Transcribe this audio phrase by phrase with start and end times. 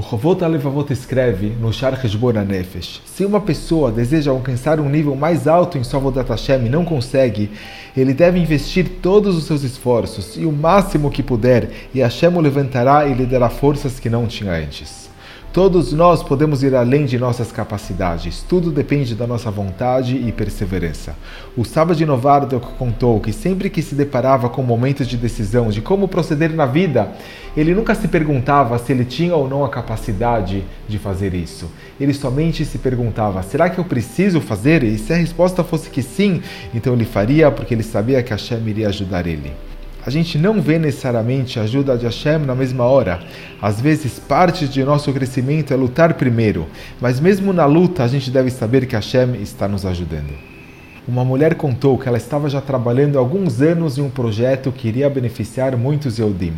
[0.00, 5.14] O Rovot Alevavot escreve no Shar Heshbon Nefesh: Se uma pessoa deseja alcançar um nível
[5.14, 7.50] mais alto em sua Vodat Hashem e não consegue,
[7.94, 12.40] ele deve investir todos os seus esforços e o máximo que puder, e Hashem o
[12.40, 15.09] levantará e lhe dará forças que não tinha antes.
[15.52, 21.16] Todos nós podemos ir além de nossas capacidades, tudo depende da nossa vontade e perseverança.
[21.56, 25.80] O Saba de Novardok contou que sempre que se deparava com momentos de decisão de
[25.80, 27.10] como proceder na vida,
[27.56, 31.68] ele nunca se perguntava se ele tinha ou não a capacidade de fazer isso.
[32.00, 34.84] Ele somente se perguntava: será que eu preciso fazer?
[34.84, 36.40] E se a resposta fosse que sim,
[36.72, 39.50] então ele faria porque ele sabia que Hashem iria ajudar ele
[40.04, 43.20] a gente não vê necessariamente a ajuda de Hashem na mesma hora.
[43.60, 46.66] Às vezes, parte de nosso crescimento é lutar primeiro,
[47.00, 50.32] mas mesmo na luta, a gente deve saber que Hashem está nos ajudando.
[51.06, 54.88] Uma mulher contou que ela estava já trabalhando há alguns anos em um projeto que
[54.88, 56.54] iria beneficiar muitos Yehudim.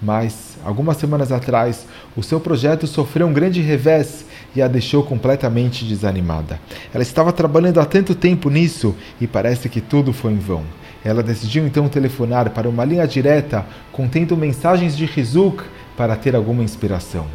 [0.00, 5.84] Mas, algumas semanas atrás, o seu projeto sofreu um grande revés e a deixou completamente
[5.84, 6.60] desanimada.
[6.94, 10.62] Ela estava trabalhando há tanto tempo nisso e parece que tudo foi em vão.
[11.04, 15.64] Ela decidiu então telefonar para uma linha direta contendo mensagens de Rizuk
[15.96, 17.26] para ter alguma inspiração.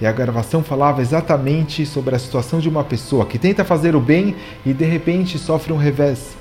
[0.00, 4.00] E a gravação falava exatamente sobre a situação de uma pessoa que tenta fazer o
[4.00, 4.34] bem
[4.66, 6.36] e de repente sofre um revés.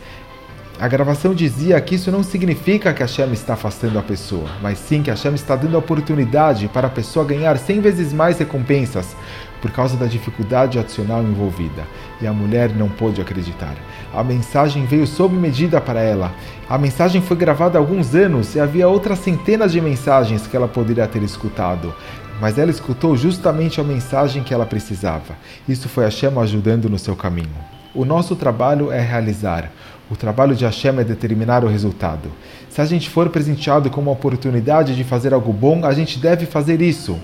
[0.84, 4.78] A gravação dizia que isso não significa que a Hashem está afastando a pessoa, mas
[4.78, 8.38] sim que a Hashem está dando a oportunidade para a pessoa ganhar 100 vezes mais
[8.38, 9.16] recompensas
[9.62, 11.88] por causa da dificuldade adicional envolvida.
[12.22, 13.78] E a mulher não pôde acreditar.
[14.14, 16.34] A mensagem veio sob medida para ela.
[16.68, 20.68] A mensagem foi gravada há alguns anos e havia outras centenas de mensagens que ela
[20.68, 21.96] poderia ter escutado.
[22.42, 25.34] Mas ela escutou justamente a mensagem que ela precisava.
[25.66, 27.83] Isso foi a Hashem ajudando no seu caminho.
[27.96, 29.72] O nosso trabalho é realizar.
[30.10, 32.32] O trabalho de Hashem é determinar o resultado.
[32.68, 36.48] Se a gente for presenteado com uma oportunidade de fazer algo bom, a gente deve
[36.48, 37.20] fazer isso.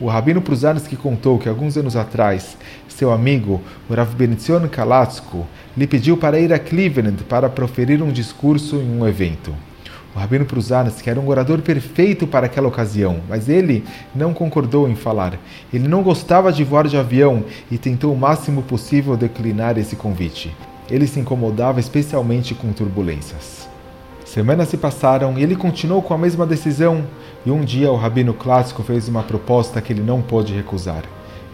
[0.00, 2.56] O Rabino Pruzansky contou que alguns anos atrás,
[2.86, 5.44] seu amigo, o Rav Benzion Kalatsko,
[5.76, 9.52] lhe pediu para ir a Cleveland para proferir um discurso em um evento.
[10.14, 13.82] O Rabino Pruzansky era um orador perfeito para aquela ocasião, mas ele
[14.14, 15.38] não concordou em falar.
[15.72, 20.54] Ele não gostava de voar de avião e tentou o máximo possível declinar esse convite.
[20.90, 23.66] Ele se incomodava especialmente com turbulências.
[24.26, 27.04] Semanas se passaram e ele continuou com a mesma decisão.
[27.46, 31.04] E um dia o rabino clássico fez uma proposta que ele não pôde recusar.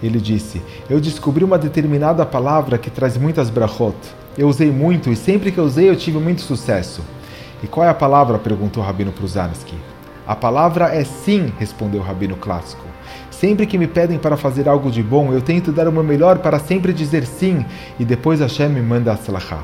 [0.03, 3.97] Ele disse: Eu descobri uma determinada palavra que traz muitas brachot.
[4.37, 7.03] Eu usei muito e sempre que usei eu tive muito sucesso.
[7.63, 8.39] E qual é a palavra?
[8.39, 9.75] perguntou o rabino Pruzansky.
[10.27, 12.85] A palavra é sim, respondeu o rabino clássico.
[13.31, 16.39] Sempre que me pedem para fazer algo de bom, eu tento dar o meu melhor
[16.39, 17.65] para sempre dizer sim,
[17.99, 19.61] e depois Hashem me manda a Slachá.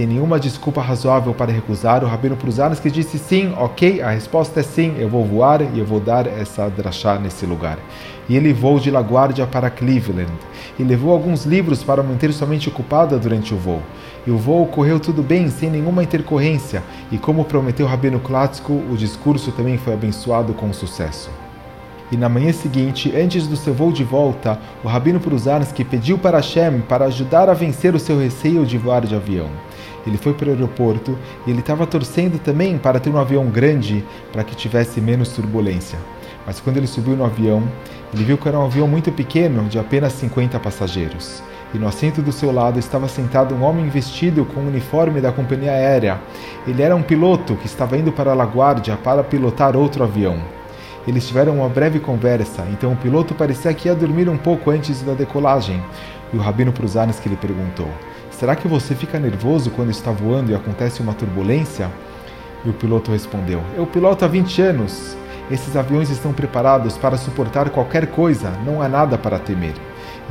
[0.00, 4.62] Sem nenhuma desculpa razoável para recusar, o Rabino Pruzansky disse sim, ok, a resposta é
[4.62, 7.78] sim, eu vou voar e eu vou dar essa drachá nesse lugar.
[8.26, 10.32] E ele voou de LaGuardia para Cleveland,
[10.78, 13.82] e levou alguns livros para manter sua mente ocupada durante o voo.
[14.26, 18.72] E o voo correu tudo bem, sem nenhuma intercorrência, e como prometeu o Rabino Klatsko,
[18.72, 21.28] o discurso também foi abençoado com sucesso.
[22.10, 26.38] E na manhã seguinte, antes do seu voo de volta, o Rabino Pruzansky pediu para
[26.38, 29.50] Hashem para ajudar a vencer o seu receio de voar de avião.
[30.06, 31.16] Ele foi para o aeroporto
[31.46, 35.98] e ele estava torcendo também para ter um avião grande para que tivesse menos turbulência.
[36.46, 37.62] Mas quando ele subiu no avião,
[38.12, 41.42] ele viu que era um avião muito pequeno, de apenas 50 passageiros.
[41.72, 45.30] E no assento do seu lado estava sentado um homem vestido com o uniforme da
[45.30, 46.18] companhia aérea.
[46.66, 50.38] Ele era um piloto que estava indo para a LaGuardia para pilotar outro avião.
[51.06, 55.00] Eles tiveram uma breve conversa, então o piloto parecia que ia dormir um pouco antes
[55.02, 55.80] da decolagem.
[56.32, 57.88] E o rabino Pruzanes que lhe perguntou:
[58.40, 61.90] Será que você fica nervoso quando está voando e acontece uma turbulência?
[62.64, 65.14] E o piloto respondeu: Eu piloto há 20 anos.
[65.50, 69.74] Esses aviões estão preparados para suportar qualquer coisa, não há nada para temer.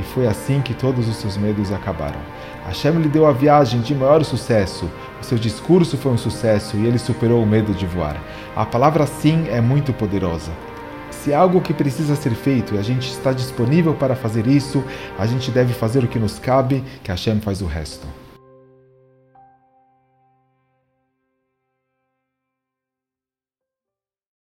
[0.00, 2.18] E foi assim que todos os seus medos acabaram.
[2.66, 4.90] Hashem lhe deu a viagem de maior sucesso,
[5.20, 8.16] o seu discurso foi um sucesso e ele superou o medo de voar.
[8.56, 10.50] A palavra sim é muito poderosa.
[11.22, 14.82] Se é algo que precisa ser feito e a gente está disponível para fazer isso,
[15.18, 18.06] a gente deve fazer o que nos cabe, que Hashem faz o resto.